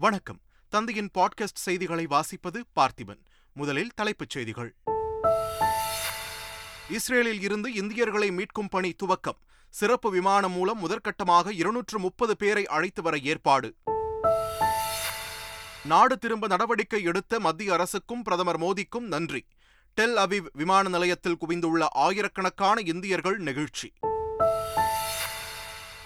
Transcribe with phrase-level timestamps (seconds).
[0.00, 0.40] வணக்கம்.
[0.68, 3.18] தந்தையின் பாட்காஸ்ட் செய்திகளை வாசிப்பது பார்த்திபன்.
[3.52, 4.76] முதலில் தலைப்புச் செய்திகள்.
[6.90, 9.38] இஸ்ரேலில் இருந்து இந்தியர்களை மீட்கும் பணி துவக்கம்.
[9.70, 13.74] சிறப்பு விமானம் மூலம் முதற்கட்டமாக இருநூற்று முப்பது பேரை அழைத்து வர ஏற்பாடு.
[15.84, 19.46] நாடு திரும்ப நடவடிக்கை எடுத்த மத்திய அரசுக்கும் பிரதமர் மோடிக்கும் நன்றி.
[19.94, 23.92] டெல் அவிவ் விமான நிலையத்தில் குவிந்துள்ள ஆயிரக்கணக்கான இந்தியர்கள் நெகிழ்ச்சி.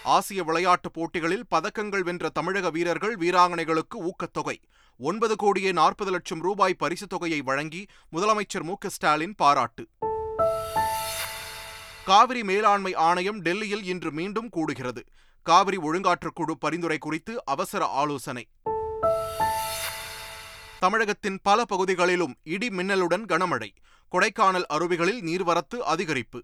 [0.05, 4.55] ஆசிய விளையாட்டுப் போட்டிகளில் பதக்கங்கள் வென்ற தமிழக வீரர்கள் வீராங்கனைகளுக்கு ஊக்கத்தொகை.
[4.97, 8.73] ஒன்பது கோடியே நாற்பது லட்சம் ரூபாய் பரிசுத் தொகையை வழங்கி முதலமைச்சர் மு.
[8.87, 9.87] ஸ்டாலின் பாராட்டு.
[12.05, 15.03] காவிரி மேலாண்மை ஆணையம் டெல்லியில் இன்று மீண்டும் கூடுகிறது.
[15.43, 18.47] காவிரி ஒழுங்காற்றுக்குழு பரிந்துரை குறித்து அவசர ஆலோசனை.
[20.79, 23.69] தமிழகத்தின் பல பகுதிகளிலும் இடி மின்னலுடன் கனமழை.
[24.11, 26.41] கொடைக்கானல் அருவிகளில் நீர்வரத்து அதிகரிப்பு.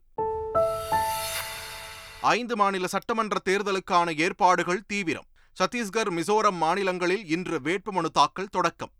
[2.22, 5.26] ஐந்து மாநில சட்டமன்ற தேர்தலுக்கான ஏற்பாடுகள் தீவிரம்.
[5.60, 8.92] சத்தீஸ்கர் மிசோரம் மாநிலங்களில் இன்று வேட்புமனு தாக்கல் தொடக்கம்.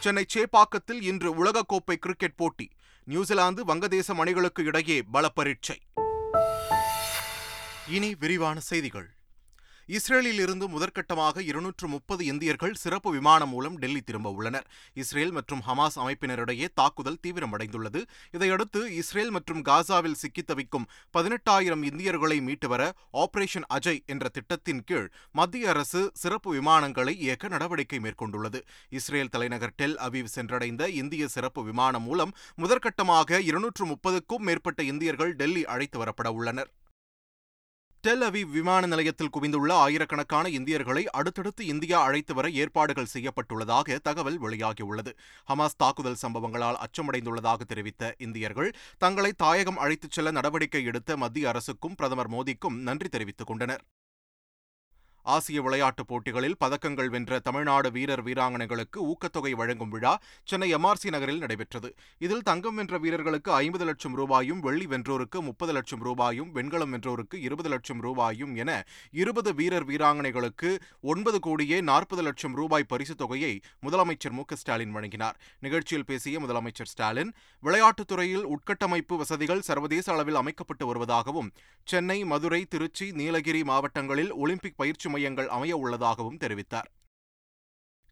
[0.00, 2.70] சென்னை சேப்பாக்கத்தில் இன்று உலகக்கோப்பை கிரிக்கெட் போட்டி.
[3.04, 5.80] நியூசிலாந்து வங்கதேசம் அணிகளுக்கு இடையே பல பரீட்சை
[7.88, 9.17] இனி விரிவான செய்திகள்.
[9.88, 14.66] இஸ்ரேலில் இருந்து முதற்கட்டமாக இருநூற்று முப்பது இந்தியர்கள் சிறப்பு விமானம் மூலம் டெல்லி திரும்ப உள்ளனர்.
[14.94, 18.02] இஸ்ரேல் மற்றும் ஹமாஸ் அமைப்பினரிடையே தாக்குதல் தீவிரமடைந்துள்ளது.
[18.32, 25.08] இதையடுத்து இஸ்ரேல் மற்றும் காசாவில் சிக்கித் தவிக்கும் பதினெட்டாயிரம் இந்தியர்களை மீட்டு வர ஆபரேஷன் அஜய் என்ற திட்டத்தின் கீழ்
[25.32, 28.60] மத்திய அரசு சிறப்பு விமானங்களை இயக்க நடவடிக்கை மேற்கொண்டுள்ளது.
[28.90, 35.64] இஸ்ரேல் தலைநகர் டெல் அவீவ் சென்றடைந்த இந்திய சிறப்பு விமானம் மூலம் முதற்கட்டமாக இருநூற்று முப்பதுக்கும் மேற்பட்ட இந்தியர்கள் டெல்லி
[35.64, 36.70] அழைத்து வரப்பட உள்ளனர்.
[38.00, 45.12] டெல் அவிவ் விமான நிலையத்தில் குவிந்துள்ள ஆயிரக்கணக்கான இந்தியர்களை அடுத்தடுத்து இந்தியா அழைத்து வர ஏற்பாடுகள் செய்யப்பட்டுள்ளதாக தகவல் வெளியாகியுள்ளது.
[45.48, 52.30] ஹமாஸ் தாக்குதல் சம்பவங்களால் அச்சமடைந்துள்ளதாக தெரிவித்த இந்தியர்கள் தங்களை தாயகம் அழைத்துச் செல்ல நடவடிக்கை எடுத்த மத்திய அரசுக்கும் பிரதமர்
[52.30, 53.84] மோடிக்கும் நன்றி தெரிவித்துக் கொண்டனர்.
[55.22, 61.94] ஆசிய விளையாட்டுப் போட்டிகளில் பதக்கங்கள் வென்ற தமிழ்நாடு வீரர் வீராங்கனைகளுக்கு ஊக்கத்தொகை வழங்கும் விழா சென்னை எம்ஆர்சி நகரில் நடைபெற்றது.
[62.18, 67.68] இதில் தங்கம் வென்ற வீரர்களுக்கு ஐம்பது லட்சம் ரூபாயும் வெள்ளி வென்றோருக்கு முப்பது லட்சம் ரூபாயும் வெண்கலம் வென்றோருக்கு இருபது
[67.68, 74.42] லட்சம் ரூபாயும் என இருபது வீரர் வீராங்கனைகளுக்கு ஒன்பது கோடியே நாற்பது லட்சம் ரூபாய் பரிசுத் தொகையை முதலமைச்சர் மு.
[74.52, 75.40] ஸ்டாலின் வழங்கினார்.
[75.58, 81.50] நிகழ்ச்சியில் பேசிய முதலமைச்சர் ஸ்டாலின் விளையாட்டுத் துறையில் உட்கட்டமைப்பு வசதிகள் சர்வதேச அளவில் அமைக்கப்பட்டு வருவதாகவும்
[81.84, 86.88] சென்னை மதுரை திருச்சி நீலகிரி மாவட்டங்களில் ஒலிம்பிக் பயிற்சி மையங்கள் அமைய உள்ளதாகவும் தெரிவித்தார்.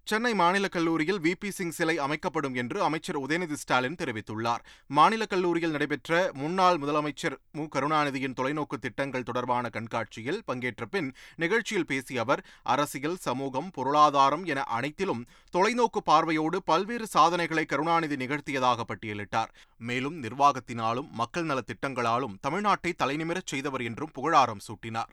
[0.09, 1.33] சென்னை மாநில கல்லூரியில் வி.
[1.41, 1.51] பி.
[1.51, 4.63] சிங் சிலை அமைக்கப்படும் என்று அமைச்சர் உதயநிதி ஸ்டாலின் தெரிவித்துள்ளார்.
[4.87, 7.63] மாநில கல்லூரியில் நடைபெற்ற முன்னாள் முதலமைச்சர் மு.
[7.63, 15.27] கருணாநிதியின் தொலைநோக்கு திட்டங்கள் தொடர்பான கண்காட்சியில் பங்கேற்ற பின் நிகழ்ச்சியில் பேசிய அவர் அரசியல் சமூகம் பொருளாதாரம் என அனைத்திலும்
[15.57, 19.49] தொலைநோக்கு பார்வையோடு பல்வேறு சாதனைகளை கருணாநிதி நிகழ்த்தியதாக பட்டியலிட்டார்.
[19.79, 25.13] மேலும் நிர்வாகத்தினாலும் மக்கள் நலத் திட்டங்களாலும் தமிழ்நாட்டை தலைநிமிரச் செய்தவர் என்றும் புகழாரம் சூட்டினார்.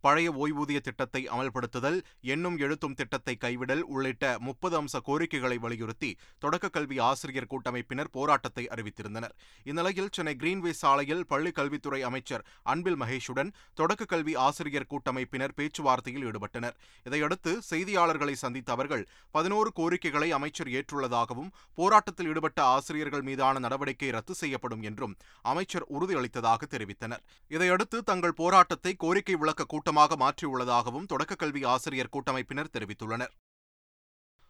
[0.00, 1.98] பழைய ஓய்வூதிய திட்டத்தை அமல்படுத்துதல்
[2.34, 9.34] எண்ணும் எழுத்தும் திட்டத்தை கைவிடல் உள்ளிட்ட முப்பது அம்ச கோரிக்கைகளை வலியுறுத்தி தொடக்க கல்வி ஆசிரியர் கூட்டமைப்பினர் போராட்டத்தை அறிவித்திருந்தனர்.
[9.70, 16.76] இந்நிலையில் சென்னை கிரீன்வே சாலையில் பள்ளிக் கல்வித்துறை அமைச்சர் அன்பில் மகேஷுடன் தொடக்க கல்வி ஆசிரியர் கூட்டமைப்பினர் பேச்சுவார்த்தையில் ஈடுபட்டனர்.
[17.06, 24.82] இதையடுத்து செய்தியாளர்களை சந்தித்த அவர்கள் பதினோரு கோரிக்கைகளை அமைச்சர் ஏற்றுள்ளதாகவும் போராட்டத்தில் ஈடுபட்ட ஆசிரியர்கள் மீதான நடவடிக்கை ரத்து செய்யப்படும்
[24.82, 27.22] என்றும் அமைச்சர் உறுதியளித்ததாக தெரிவித்தனர்.
[27.50, 33.30] இதையடுத்து தங்கள் போராட்டத்தை கோரிக்கை விளக்க கூட்டம் கூட்டமாக மாற்றியுள்ளதாகவும் தொடக்க கல்வி ஆசிரியர் கூட்டமைப்பினர் தெரிவித்துள்ளனர்.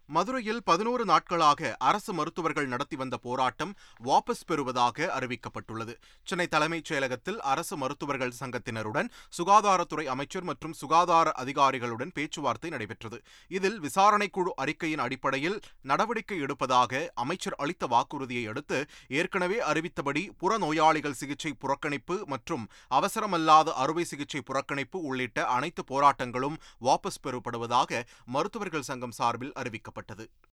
[0.09, 3.73] மதுரையில் பதினோரு நாட்களாக அரசு மருத்துவர்கள் நடத்தி வந்த போராட்டம்
[4.07, 5.93] வாபஸ் பெறுவதாக அறிவிக்கப்பட்டுள்ளது.
[6.27, 13.19] சென்னை தலைமைச் செயலகத்தில் அரசு மருத்துவர்கள் சங்கத்தினருடன் சுகாதாரத்துறை அமைச்சர் மற்றும் சுகாதார அதிகாரிகளுடன் பேச்சுவார்த்தை நடைபெற்றது.
[13.51, 18.79] இதில் விசாரணைக்குழு அறிக்கையின் அடிப்படையில் நடவடிக்கை எடுப்பதாக அமைச்சர் அளித்த வாக்குறுதியை அடுத்து
[19.19, 28.03] ஏற்கனவே அறிவித்தபடி புறநோயாளிகள் சிகிச்சை புறக்கணிப்பு மற்றும் அவசரமல்லாத அறுவை சிகிச்சை புறக்கணிப்பு உள்ளிட்ட அனைத்து போராட்டங்களும் வாபஸ் பெறப்படுவதாக
[28.27, 30.47] மருத்துவர்கள் சங்கம் சார்பில் அறிவிக்கப்பட்டது செய்யப்பட்டது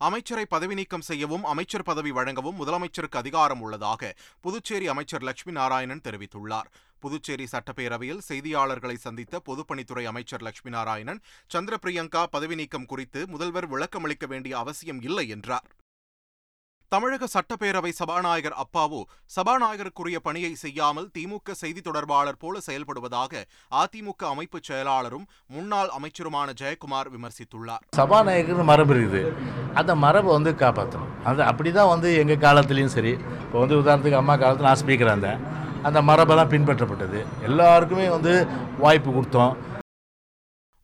[0.00, 6.68] அமைச்சரை பதவி நீக்கம் செய்யவும் அமைச்சர் பதவி வழங்கவும் முதலமைச்சருக்கு அதிகாரம் உள்ளதாக புதுச்சேரி அமைச்சர் லட்சுமி நாராயணன் தெரிவித்துள்ளார்.
[7.00, 14.26] புதுச்சேரி சட்டப்பேரவையில் செய்தியாளர்களை சந்தித்த பொதுப்பணித்துறை அமைச்சர் லட்சுமி நாராயணன் சந்திர பிரியங்கா பதவி நீக்கம் குறித்து முதல்வர் விளக்கமளிக்க
[14.26, 15.68] வேண்டிய அவசியம் இல்லை என்றார்.
[16.94, 19.00] தமிழக சட்டப்பேரவை சபாநாயகர் அப்பாவு
[19.34, 23.42] சபாநாயகருக்குரிய பணியை செய்யாமல் திமுக செய்தி தொடர்பாளர் போல செயல்படுவதாக
[23.80, 25.26] அதிமுக அமைப்பு செயலாளரும்
[25.56, 27.82] முன்னாள் அமைச்சருமான ஜெயக்குமார் விமர்சித்துள்ளார்.
[27.98, 29.22] சபாநாயகர் மரபு இருக்குது.
[29.80, 33.14] அந்த மரபை வந்து காப்பாற்றணும் அது அப்படி தான் வந்து எங்கள் காலத்துலேயும் சரி.
[33.44, 35.40] இப்போ வந்து உதாரணத்துக்கு அம்மா காலத்தில் நான் ஸ்பீக்கராக இருந்தேன்.
[35.88, 37.20] அந்த மரபெல்லாம் பின்பற்றப்பட்டது.
[37.48, 38.32] எல்லாருக்குமே வந்து
[38.84, 39.52] வாய்ப்பு கொடுத்தோம்.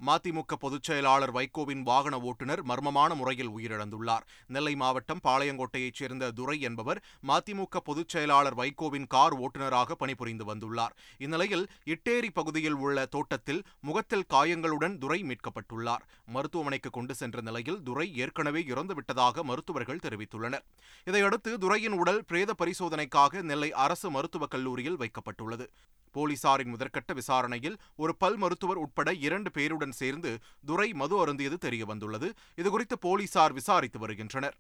[0.07, 4.25] மதிமுக பொதுச் செயலாளர் வைகோவின் வாகன ஓட்டுநர் மர்மமான முறையில் உயிரிழந்துள்ளார்.
[4.47, 10.95] நெல்லை மாவட்டம் பாளையங்கோட்டையைச் சேர்ந்த துரை என்பவர் மதிமுக பொதுச் செயலாளர் வைகோவின் கார் ஓட்டுநராக பணிபுரிந்து வந்துள்ளார்.
[11.19, 16.05] இந்நிலையில் இட்டேரி பகுதியில் உள்ள தோட்டத்தில் முகத்தில் காயங்களுடன் துரை மீட்கப்பட்டுள்ளார்.
[16.27, 20.65] மருத்துவமனைக்கு கொண்டு சென்ற நிலையில் துரை ஏற்கனவே இறந்துவிட்டதாக மருத்துவர்கள் தெரிவித்துள்ளனர்.
[21.05, 25.67] இதையடுத்து துரையின் உடல் பிரேத பரிசோதனைக்காக நெல்லை அரசு மருத்துவக் கல்லூரியில் வைக்கப்பட்டுள்ளது.
[26.15, 30.33] போலீசாரின் முதற்கட்ட விசாரணையில் ஒரு பல் மருத்துவர் உட்பட இரண்டு பேருடன் சேர்ந்து
[30.67, 34.57] துரை மது அருந்தியது தெரியவந்துள்ளது இதுகுறித்து போலீசார் விசாரித்து வருகின்றனர்.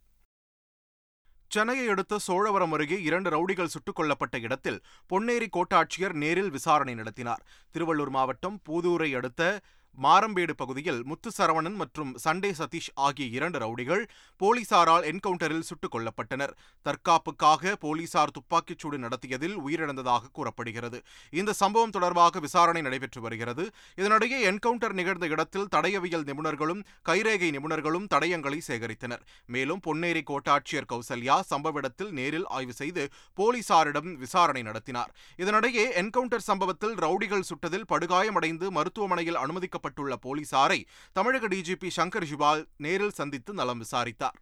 [1.55, 7.43] சென்னையை அடுத்த சோழவரம் அருகே இரண்டு ரவுடிகள் சுட்டுக் கொல்லப்பட்ட இடத்தில் பொன்னேரி கோட்டாட்சியர் நேரில் விசாரணை நடத்தினார்.
[7.75, 9.43] திருவள்ளூர் மாவட்டம் பூதூரை அடுத்த
[10.03, 14.07] மாரம்பேடு பகுதியில் முத்து சரவணன் மற்றும் சண்டே சதீஷ் ஆகிய இரண்டு ரவுடிகள்
[14.41, 16.53] போலீசாரால் என்கவுண்டரில் சுட்டுக் கொல்லப்பட்டனர்.
[16.85, 21.03] தற்காப்புக்காக போலீசார் துப்பாக்கிச் சூடு நடத்தியதில் உயிரிழந்ததாக கூறப்படுகிறது.
[21.31, 23.71] இந்த சம்பவம் தொடர்பாக விசாரணை நடைபெற்று வருகிறது.
[23.97, 29.21] இதனிடையே என்கவுண்டர் நிகழ்ந்த இடத்தில் தடயவியல் நிபுணர்களும் கைரேகை நிபுணர்களும் தடயங்களை சேகரித்தனர்.
[29.47, 35.15] மேலும் பொன்னேரி கோட்டாட்சியர் கௌசல்யா சம்பவ இடத்தில் நேரில் ஆய்வு செய்து போலீசாரிடம் விசாரணை நடத்தினார்.
[35.37, 40.81] இதனிடையே என்கவுண்டர் சம்பவத்தில் ரவுடிகள் சுட்டதில் படுகாயமடைந்து மருத்துவமனையில் அனுமதிக்க அனுமதிக்கப்பட்டுள்ள போலீசாரை
[41.13, 44.39] தமிழக டிஜிபி சங்கர் ஜிவால் நேரில் சந்தித்து நலம் விசாரித்தார்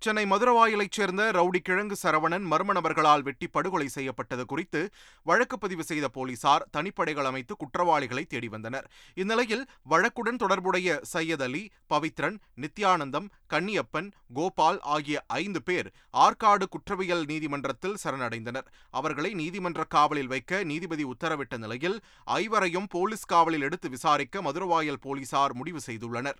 [0.00, 4.80] சென்னை மதுரவாயிலைச் சேர்ந்த ரவுடி கிழங்கு சரவணன் மர்ம நபர்களால் வெட்டி படுகொலை செய்யப்பட்டது குறித்து
[5.22, 8.86] வழக்கு பதிவு செய்த போலீசார் தனிப்படைகள் அமைத்து குற்றவாளிகளை தேடி வந்தனர்.
[9.14, 15.88] இந்நிலையில் வழக்குடன் தொடர்புடைய சையத் அலி பவித்ரன் நித்யானந்தம் கன்னியப்பன் கோபால் ஆகிய ஐந்து பேர்
[16.26, 18.68] ஆற்காடு குற்றவியல் நீதிமன்றத்தில் சரணடைந்தனர்.
[18.90, 25.80] அவர்களை நீதிமன்ற காவலில் வைக்க நீதிபதி உத்தரவிட்ட நிலையில் ஐவரையும் போலீஸ் காவலில் எடுத்து விசாரிக்க மதுரவாயல் போலீசார் முடிவு
[25.86, 26.38] செய்துள்ளனர்.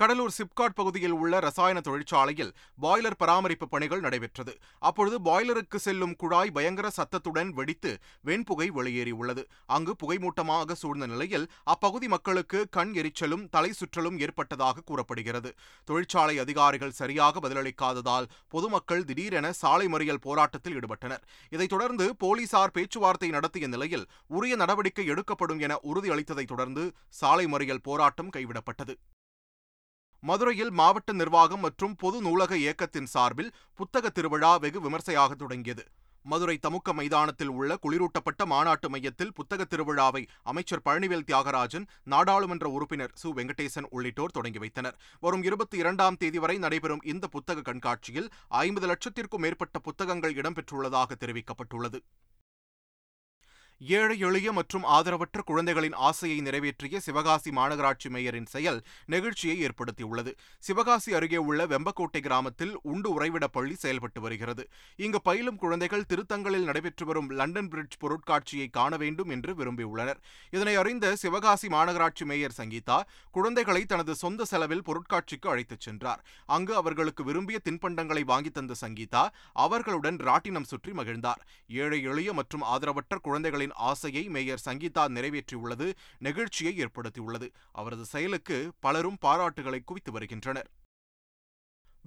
[0.00, 2.52] கடலூர் சிப்காட் பகுதியில் உள்ள ரசாயன தொழிற்சாலையில்
[2.82, 4.52] பாய்லர் பராமரிப்பு பணிகள் நடைபெற்றது.
[4.78, 7.92] அப்பொழுது பாய்லருக்கு செல்லும் குழாய் பயங்கர சத்தத்துடன் வெடித்து
[8.26, 9.42] வெண்புகை வெளியேறியுள்ளது.
[9.66, 15.52] அங்கு புகைமூட்டமாக சூழ்ந்த நிலையில் அப்பகுதி மக்களுக்கு கண் எரிச்சலும் தலை சுற்றலும் ஏற்பட்டதாக கூறப்படுகிறது.
[15.84, 21.26] தொழிற்சாலை அதிகாரிகள் சரியாக பதிலளிக்காததால் பொதுமக்கள் திடீரென சாலை மறியல் போராட்டத்தில் ஈடுபட்டனர்.
[21.50, 28.34] இதைத் தொடர்ந்து போலீசார் பேச்சுவார்த்தை நடத்திய நிலையில் உரிய நடவடிக்கை எடுக்கப்படும் என உறுதியளித்ததைத் தொடர்ந்து சாலை மறியல் போராட்டம்
[28.36, 28.96] கைவிடப்பட்டது.
[30.22, 35.84] மதுரையில் மாவட்ட நிர்வாகம் மற்றும் பொது நூலக இயக்கத்தின் சார்பில் புத்தக திருவிழா வெகு விமர்சையாக தொடங்கியது.
[36.24, 43.28] மதுரை தமுக்க மைதானத்தில் உள்ள குளிரூட்டப்பட்ட மாநாட்டு மையத்தில் புத்தக திருவிழாவை அமைச்சர் பழனிவேல் தியாகராஜன் நாடாளுமன்ற உறுப்பினர் சு.
[43.28, 44.98] வெங்கடேசன் உள்ளிட்டோர் தொடங்கி வைத்தனர்.
[45.20, 52.00] வரும் இருபத்தி இரண்டாம் தேதி வரை நடைபெறும் இந்த புத்தக கண்காட்சியில் ஐம்பது லட்சத்திற்கும் மேற்பட்ட புத்தகங்கள் இடம்பெற்றுள்ளதாக தெரிவிக்கப்பட்டுள்ளது.
[53.80, 60.32] ஏழை எளிய மற்றும் ஆதரவற்ற குழந்தைகளின் ஆசையை நிறைவேற்றிய சிவகாசி மாநகராட்சி மேயரின் செயல் நெகிழ்ச்சியை ஏற்படுத்தியுள்ளது.
[60.58, 64.68] சிவகாசி அருகே உள்ள வெம்பக்கோட்டை கிராமத்தில் உண்டு உறைவிட பள்ளி செயல்பட்டு வருகிறது.
[64.96, 70.18] இங்கு பயிலும் குழந்தைகள் திருத்தங்களில் நடைபெற்று வரும் லண்டன் பிரிட்ஜ் பொருட்காட்சியை காண வேண்டும் என்று விரும்பியுள்ளனர்.
[70.50, 73.00] இதனை அறிந்த சிவகாசி மாநகராட்சி மேயர் சங்கீதா
[73.30, 76.24] குழந்தைகளை தனது சொந்த செலவில் பொருட்காட்சிக்கு அழைத்துச் சென்றார்.
[76.46, 81.42] அங்கு அவர்களுக்கு விரும்பிய தின்பண்டங்களை வாங்கி தந்த சங்கீதா அவர்களுடன் ராட்டினம் சுற்றி மகிழ்ந்தார்.
[81.68, 85.86] ஏழை எளிய மற்றும் ஆதரவற்ற குழந்தைகளின் மக்களின் ஆசையை மேயர் சங்கீதா நிறைவேற்றியுள்ளது
[86.22, 87.48] நெகிழ்ச்சியை ஏற்படுத்தியுள்ளது.
[87.72, 90.68] அவரது செயலுக்கு பலரும் பாராட்டுகளை குவித்து வருகின்றனர்.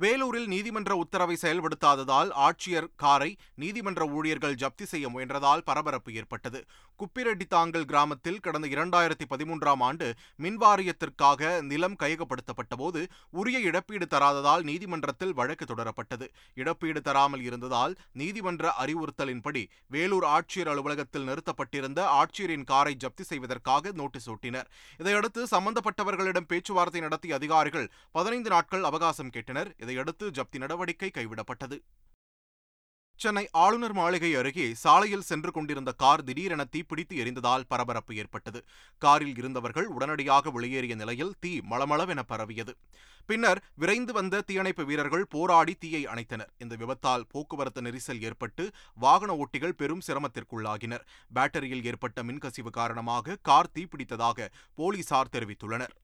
[0.02, 3.30] வேலூரில் நீதிமன்ற உத்தரவை செயல்படுத்தாததால் ஆட்சியர் காரை
[3.62, 6.60] நீதிமன்ற ஊழியர்கள் ஜப்தி செய்ய முயன்றதால் பரபரப்பு ஏற்பட்டது.
[7.00, 10.08] குப்பிரெட்டித்தாங்கல் கிராமத்தில் கடந்த இரண்டாயிரத்தி பதிமூன்றாம் ஆண்டு
[10.44, 13.02] மின்வாரியத்திற்காக நிலம் கையகப்படுத்தப்பட்ட போது
[13.42, 16.28] உரிய இழப்பீடு தராததால் நீதிமன்றத்தில் வழக்கு தொடரப்பட்டது.
[16.62, 19.64] இழப்பீடு தராமல் இருந்ததால் நீதிமன்ற அறிவுறுத்தலின்படி
[19.96, 24.70] வேலூர் ஆட்சியர் அலுவலகத்தில் நிறுத்தப்பட்டிருந்த ஆட்சியரின் காரை ஜப்தி செய்வதற்காக நோட்டீஸ் ஒட்டினர்.
[25.02, 29.72] இதையடுத்து சம்பந்தப்பட்டவர்களிடம் பேச்சுவார்த்தை நடத்திய அதிகாரிகள் பதினைந்து நாட்கள் அவகாசம் கேட்டனர்.
[29.92, 31.78] இதையடுத்து ஜப்தி நடவடிக்கை கைவிடப்பட்டது.
[33.20, 38.60] சென்னை ஆளுநர் மாளிகை அருகே சாலையில் சென்று கொண்டிருந்த கார் திடீரென தீப்பிடித்து எரிந்ததால் பரபரப்பு ஏற்பட்டது.
[39.02, 42.74] காரில் இருந்தவர்கள் உடனடியாக வெளியேறிய நிலையில் தீ மளமளவென பரவியது.
[43.30, 46.52] பின்னர் விரைந்து வந்த தீயணைப்பு வீரர்கள் போராடி தீயை அணைத்தனர்.
[46.58, 48.66] இந்த விபத்தால் போக்குவரத்து நெரிசல் ஏற்பட்டு
[49.06, 51.06] வாகன ஓட்டிகள் பெரும் சிரமத்திற்குள்ளாகினர்.
[51.36, 54.48] பேட்டரியில் ஏற்பட்ட மின்கசிவு காரணமாக கார் தீப்பிடித்ததாக
[54.80, 55.96] போலீசார் தெரிவித்துள்ளனர்.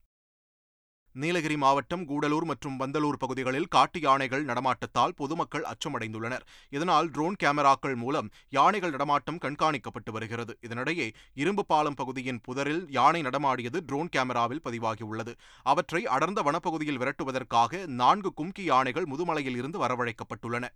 [1.21, 6.43] நீலகிரி மாவட்டம் கூடலூர் மற்றும் வந்தலூர் பகுதிகளில் காட்டு யானைகள் நடமாட்டத்தால் பொதுமக்கள் அச்சமடைந்துள்ளனர்.
[6.69, 10.55] இதனால் ட்ரோன் கேமராக்கள் மூலம் யானைகள் நடமாட்டம் கண்காணிக்கப்பட்டு வருகிறது.
[10.67, 15.33] இதனிடையே இரும்பு பாலம் பகுதியின் புதரில் யானை நடமாடியது ட்ரோன் கேமராவில் பதிவாகியுள்ளது.
[15.63, 20.67] அவற்றை அடர்ந்த வனப்பகுதியில் விரட்டுவதற்காக நான்கு கும்கி யானைகள் முதுமலையில் இருந்து வரவழைக்கப்பட்டுள்ளன.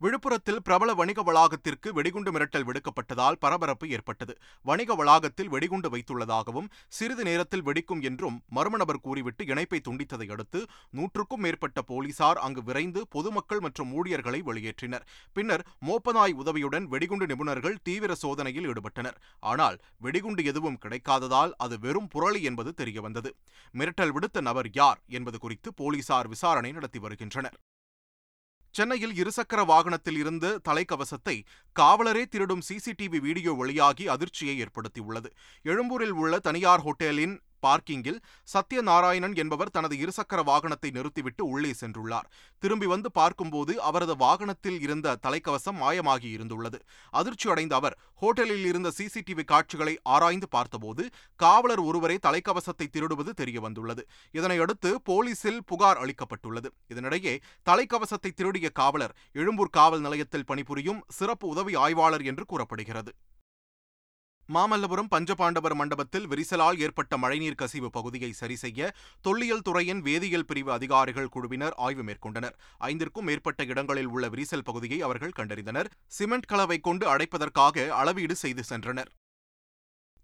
[0.00, 4.34] விழுப்புரத்தில் பிரபல வணிக வளாகத்திற்கு வெடிகுண்டு மிரட்டல் விடுக்கப்பட்டதால் பரபரப்பு ஏற்பட்டது.
[4.62, 10.60] வணிக வளாகத்தில் வெடிகுண்டு வைத்துள்ளதாகவும் சிறிது நேரத்தில் வெடிக்கும் என்றும் மர்ம நபர் கூறிவிட்டு இணைப்பை துண்டித்ததை அடுத்து
[10.90, 15.06] நூற்றுக்கும் மேற்பட்ட போலீசார் அங்கு விரைந்து பொதுமக்கள் மற்றும் ஊழியர்களை வெளியேற்றினர்.
[15.32, 19.18] பின்னர் மோப்பநாய் உதவியுடன் வெடிகுண்டு நிபுணர்கள் தீவிர சோதனையில் ஈடுபட்டனர்.
[19.40, 23.32] ஆனால் வெடிகுண்டு எதுவும் கிடைக்காததால் அது வெறும் புரளி என்பது தெரியவந்தது.
[23.74, 27.56] மிரட்டல் விடுத்த நபர் யார் என்பது குறித்து போலீசார் விசாரணை நடத்தி வருகின்றனர்.
[28.76, 31.34] சென்னையில் இருசக்கர வாகனத்தில் இருந்து தலைக்கவசத்தை
[31.80, 35.28] காவலரே திருடும் சிசிடிவி வீடியோ வெளியாகி அதிர்ச்சியை ஏற்படுத்தியுள்ளது.
[35.62, 38.20] எழும்பூரில் உள்ள தனியார் ஹோட்டலின் பார்க்கிங்கில்
[38.54, 42.28] சத்யநாராயணன் என்பவர் தனது இருசக்கர வாகனத்தை நிறுத்திவிட்டு உள்ளே சென்றுள்ளார்.
[42.62, 46.78] திரும்பி வந்து பார்க்கும்போது அவரது வாகனத்தில் இருந்த தலைக்கவசம் மாயமாகி இருந்துள்ளது.
[47.20, 51.04] அதிர்ச்சி அடைந்த அவர் ஹோட்டலில் இருந்த சிசிடிவி காட்சிகளை ஆராய்ந்து பார்த்தபோது
[51.40, 54.04] காவலர் ஒருவரே தலைக்கவசத்தை திருடுவது தெரிய வந்துள்ளது
[54.38, 56.68] இதனையடுத்து போலீசில் புகார் அளிக்கப்பட்டுள்ளது.
[56.92, 57.34] இதனிடையே
[57.70, 63.12] தலைக்கவசத்தை திருடிய காவலர் எழும்பூர் காவல் நிலையத்தில் பணிபுரியும் சிறப்பு உதவி ஆய்வாளர் என்று கூறப்படுகிறது.
[64.52, 71.72] மாமல்லபுரம் பஞ்சபாண்டவர் மண்டபத்தில் விரிசலால் ஏற்பட்ட மழைநீர் கசிவு பகுதியை சரிசெய்ய தொல்லியல் துறையின் வேதியியல் பிரிவு அதிகாரிகள் குழுவினர்
[71.76, 72.54] ஆய்வு மேற்கொண்டனர்.
[72.80, 75.86] ஐந்திற்கும் மேற்பட்ட இடங்களில் உள்ள விரிசல் பகுதியை அவர்கள் கண்டறிந்தனர்.
[76.06, 79.08] சிமெண்ட் கலவை கொண்டு அடைப்பதற்காக அளவீடு செய்து சென்றனர்.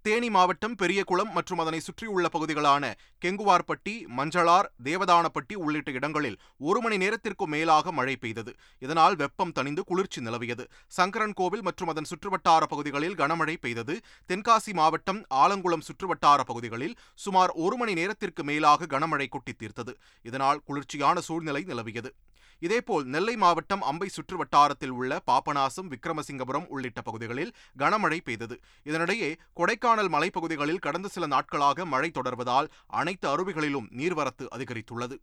[0.02, 7.50] தேனி மாவட்டம் பெரியகுளம் மற்றும் அதனை சுற்றியுள்ள பகுதிகளான கெங்குவார்பட்டி மஞ்சளார் தேவதானப்பட்டி உள்ளிட்ட இடங்களில் ஒரு மணி நேரத்திற்கும்
[7.50, 8.54] மேலாக மழை பெய்தது.
[8.78, 10.66] இதனால் வெப்பம் தணிந்து குளிர்ச்சி நிலவியது.
[10.86, 14.00] சங்கரன் கோவில் மற்றும் அதன் சுற்றுவட்டார பகுதிகளில் கனமழை பெய்தது.
[14.28, 19.94] தென்காசி மாவட்டம் ஆலங்குளம் சுற்றுவட்டார பகுதிகளில் சுமார் ஒரு மணி நேரத்திற்கு மேலாக கனமழை கொட்டித் தீர்த்தது.
[20.22, 22.12] இதனால் குளிர்ச்சியான சூழ்நிலை நிலவியது.
[22.60, 28.56] இதேபோல் நெல்லை மாவட்டம் அம்பை சுற்று வட்டாரத்தில் உள்ள பாபநாசம் விக்ரமசிங்கபுரம் உள்ளிட்ட பகுதிகளில் கனமழை பெய்தது.
[28.84, 35.18] இதனிடையே கொடைக்கானல் மலைப்பகுதிகளில் கடந்த சில நாட்களாக மழை தொடர்வதால் அனைத்து அருவிகளிலும் நீர்வரத்து அதிகரித்துள்ளது.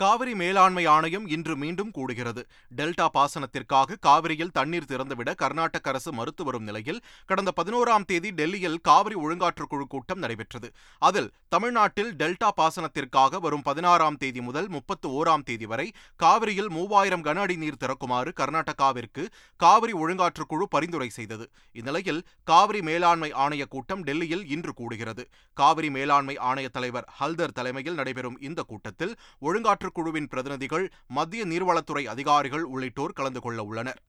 [0.00, 2.42] காவிரி மேலாண்மை ஆணையம் இன்று மீண்டும் கூடுகிறது.
[2.76, 9.16] டெல்டா பாசனத்திற்காக காவிரியில் தண்ணீர் திறந்துவிட கர்நாடக அரசு மறுத்து வரும் நிலையில் கடந்த பதினோராம் தேதி டெல்லியில் காவிரி
[9.24, 10.68] ஒழுங்காற்றுக்குழு கூட்டம் நடைபெற்றது.
[11.02, 17.42] அதில் தமிழ்நாட்டில் டெல்டா பாசனத்திற்காக வரும் பதினாறாம் தேதி முதல் முப்பத்து ஓராம் தேதி வரை காவிரியில் மூவாயிரம் கன
[17.46, 19.24] அடி நீர் திறக்குமாறு கர்நாடகாவிற்கு
[19.56, 21.50] காவிரி ஒழுங்காற்றுக்குழு பரிந்துரை செய்தது.
[21.72, 25.24] இந்நிலையில் காவிரி மேலாண்மை ஆணைய கூட்டம் டெல்லியில் இன்று கூடுகிறது.
[25.54, 32.62] காவிரி மேலாண்மை ஆணைய தலைவர் ஹல்தர் தலைமையில் நடைபெறும் இந்த கூட்டத்தில் ஒழுங்காற்று குழுவின் பிரதிநிதிகள் மத்திய நீர்வளத்துறை அதிகாரிகள்
[32.62, 34.02] உள்ளிட்டோர் கலந்து கொள்ள உள்ளனர்.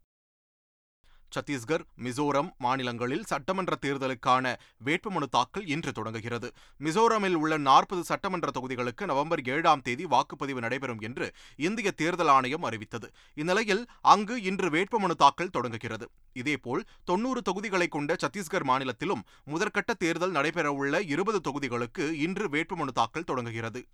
[1.36, 4.56] சத்தீஸ்கர் மிசோரம் மாநிலங்களில் சட்டமன்ற தேர்தலுக்கான
[4.86, 6.52] வேட்புமனு தாக்கல் இன்று தொடங்குகிறது.
[6.80, 13.10] மிசோரமில் உள்ள நாற்பது சட்டமன்ற தொகுதிகளுக்கு நவம்பர் ஏழாம் தேதி வாக்குப்பதிவு நடைபெறும் என்று இந்திய தேர்தல் ஆணையம் அறிவித்தது.
[13.34, 16.08] இந்நிலையில் அங்கு இன்று வேட்புமனு தாக்கல் தொடங்குகிறது.
[16.34, 23.86] இதேபோல் தொன்னூறு தொகுதிகளை கொண்ட சத்தீஸ்கர் மாநிலத்திலும் முதற்கட்ட தேர்தல் நடைபெறவுள்ள இருபது தொகுதிகளுக்கு இன்று வேட்புமனு தாக்கல் தொடங்குகிறது.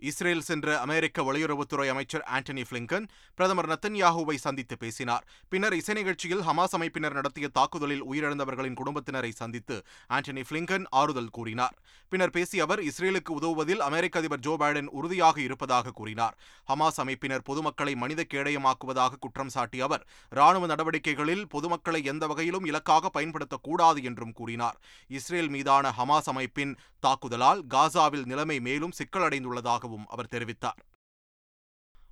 [0.00, 3.06] இஸ்ரேல் சென்ற அமெரிக்க வெளியுறவுத்துறை அமைச்சர் ஆண்டனி பிளிங்கன்
[3.38, 5.24] பிரதமர் நத்தன்யாகுவை சந்தித்து பேசினார்.
[5.52, 9.76] பின்னர் இசை நிகழ்ச்சியில் ஹமாஸ் அமைப்பினர் நடத்திய தாக்குதலில் உயிரிழந்தவர்களின் குடும்பத்தினரை சந்தித்து
[10.10, 11.76] ஆண்டனி பிளிங்கன் ஆறுதல் கூறினார்.
[12.12, 16.34] பின்னர் பேசிய அவர் இஸ்ரேலுக்கு உதவுவதில் அமெரிக்க அதிபர் ஜோ பைடன் உறுதியாக இருப்பதாக கூறினார்.
[16.68, 20.04] ஹமாஸ் அமைப்பினர் பொதுமக்களை மனித கேடயமாக்குவதாக குற்றம் சாட்டிய அவர்
[20.38, 24.78] ராணுவ நடவடிக்கைகளில் பொதுமக்களை எந்த வகையிலும் இலக்காக பயன்படுத்தக்கூடாது என்றும் கூறினார்.
[25.10, 26.74] இஸ்ரேல் மீதான ஹமாஸ் அமைப்பின்
[27.06, 30.80] தாக்குதலால் காசாவில் நிலைமை மேலும் சிக்கலடைந்துள்ளதாக சிக்கலடைந்துள்ளதாகவும் அவர் தெரிவித்தார்.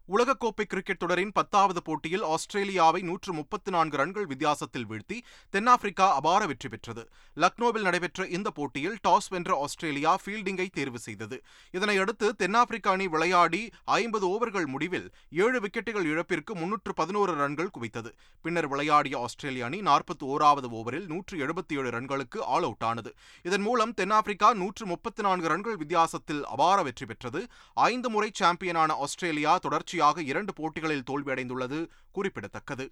[0.09, 5.19] உலகக்கோப்பை கிரிக்கெட் தொடரின் பத்தாவது போட்டியில் ஆஸ்திரேலியாவை நூற்று முப்பத்தி நான்கு ரன்கள் வித்தியாசத்தில் வீழ்த்தி
[5.51, 7.03] தென்னாப்பிரிக்கா அபார வெற்றி பெற்றது.
[7.37, 11.37] லக்னோவில் நடைபெற்ற இந்த போட்டியில் டாஸ் வென்ற ஆஸ்திரேலியா ஃபீல்டிங்கை தேர்வு செய்தது.
[11.73, 18.13] இதனையடுத்து தென்னாப்பிரிக்க அணி விளையாடி ஐம்பது ஓவர்கள் முடிவில் ஏழு விக்கெட்டுகள் இழப்பிற்கு முன்னூற்று பதினோரு ரன்கள் குவித்தது.
[18.43, 23.13] பின்னர் விளையாடிய ஆஸ்திரேலிய அணி நாற்பத்தி ஓராவது ஓவரில் நூற்று எழுபத்தி ஏழு ரன்களுக்கு ஆல் அவுட் ஆனது.
[23.43, 27.43] இதன் மூலம் தென்னாப்பிரிக்கா நூற்று முப்பத்தி நான்கு ரன்கள் வித்தியாசத்தில் அபார வெற்றி பெற்றது.
[27.75, 31.79] ஐந்து முறை சாம்பியனான ஆஸ்திரேலியா தொடர்ச்சி தொடர்ச்சியாக இரண்டு போட்டிகளில் தோல்வியடைந்துள்ளது
[32.17, 32.85] குறிப்பிடத்தக்கது.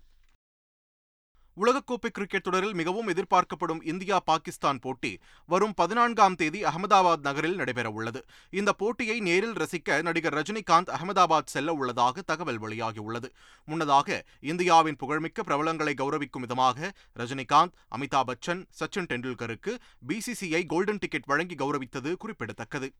[1.57, 5.11] உலகக்கோப்பை கிரிக்கெட் தொடரில் மிகவும் எதிர்பார்க்கப்படும் இந்தியா பாகிஸ்தான் போட்டி
[5.49, 8.21] வரும் பதினான்காம் தேதி அகமதாபாத் நகரில் நடைபெறவுள்ளது
[8.61, 13.31] இந்த போட்டியை நேரில் ரசிக்க நடிகர் ரஜினிகாந்த் அகமதாபாத் செல்ல உள்ளதாக தகவல் வெளியாகியுள்ளது
[13.69, 14.21] முன்னதாக
[14.53, 19.75] இந்தியாவின் புகழ்மிக்க பிரபலங்களை கௌரவிக்கும் விதமாக ரஜினிகாந்த் அமிதாப் பச்சன் சச்சின் டெண்டுல்கருக்கு
[20.09, 22.91] பிசிசிஐ கோல்டன் டிக்கெட் வழங்கி கௌரவித்தது குறிப்பிடத்தக்கது.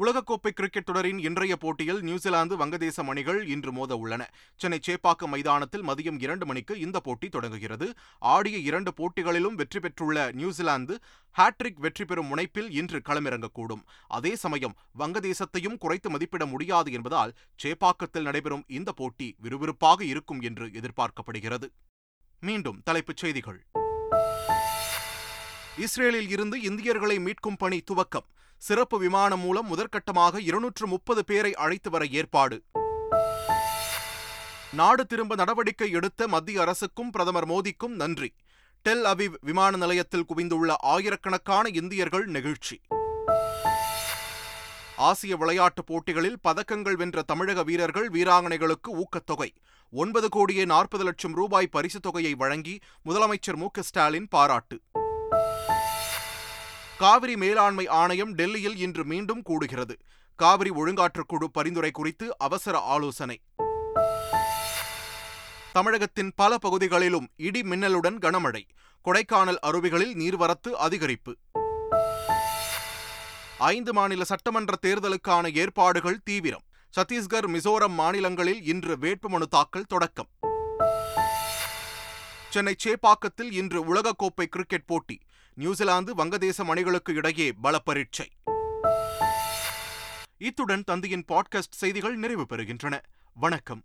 [0.00, 4.22] உலகக்கோப்பை கிரிக்கெட் தொடரின் இன்றைய போட்டியில் நியூசிலாந்து வங்கதேசம் அணிகள் இன்று மோத உள்ளன
[4.56, 7.86] சென்னை சேப்பாக்கம் மைதானத்தில் மதியம் இரண்டு மணிக்கு இந்த போட்டி தொடங்குகிறது.
[8.18, 10.96] ஆடிய இரண்டு போட்டிகளிலும் வெற்றி பெற்றுள்ள நியூசிலாந்து
[11.36, 13.84] ஹாட்ரிக் வெற்றி பெறும் முனைப்பில் இன்று களமிறங்கக்கூடும்.
[14.08, 21.68] அதே சமயம் வங்கதேசத்தையும் குறைத்து மதிப்பிட முடியாது என்பதால் சேப்பாக்கத்தில் நடைபெறும் இந்த போட்டி விறுவிறுப்பாக இருக்கும் என்று எதிர்பார்க்கப்படுகிறது.
[22.40, 23.60] மீண்டும் தலைப்புச் செய்திகள்.
[25.76, 28.28] இஸ்ரேலில் இருந்து இந்தியர்களை மீட்கும் பணி துவக்கம்.
[28.62, 32.62] சிறப்பு விமானம் மூலம் முதற்கட்டமாக இருநூற்று முப்பது பேரை அழைத்து வர ஏற்பாடு.
[34.72, 38.34] நாடு திரும்ப நடவடிக்கை எடுத்த மத்திய அரசுக்கும் பிரதமர் மோடிக்கும் நன்றி.
[38.82, 42.80] டெல் அவிவ் விமான நிலையத்தில் குவிந்துள்ள ஆயிரக்கணக்கான இந்தியர்கள் நெகிழ்ச்சி.
[44.96, 49.48] ஆசிய விளையாட்டுப் போட்டிகளில் பதக்கங்கள் வென்ற தமிழக வீரர்கள் வீராங்கனைகளுக்கு ஊக்கத்தொகை.
[49.90, 54.80] ஒன்பது கோடியே நாற்பது லட்சம் ரூபாய் பரிசுத் தொகையை வழங்கி முதலமைச்சர் மு ஸ்டாலின் பாராட்டு.
[57.02, 59.94] காவிரி மேலாண்மை ஆணையம் டெல்லியில் இன்று மீண்டும் கூடுகிறது.
[60.36, 63.40] காவிரி ஒழுங்காற்றுக்குழு பரிந்துரை குறித்து அவசர ஆலோசனை.
[65.72, 68.62] தமிழகத்தின் பல பகுதிகளிலும் இடி மின்னலுடன் கனமழை.
[69.04, 71.34] கொடைக்கானல் அருவிகளில் நீர்வரத்து அதிகரிப்பு.
[73.58, 76.62] ஐந்து மாநில சட்டமன்ற தேர்தலுக்கான ஏற்பாடுகள் தீவிரம்.
[76.98, 80.28] சத்தீஸ்கர் மிசோரம் மாநிலங்களில் இன்று வேட்புமனு தாக்கல் தொடக்கம்.
[82.50, 85.20] சென்னை சேப்பாக்கத்தில் இன்று உலகக்கோப்பை கிரிக்கெட் போட்டி.
[85.54, 88.30] நியூசிலாந்து வங்கதேசம் அணிகளுக்கு இடையே பல பரீட்சை
[90.38, 93.00] இத்துடன் தந்தையின் பாட்காஸ்ட் செய்திகள் நிறைவு பெறுகின்றன.
[93.34, 93.82] வணக்கம்.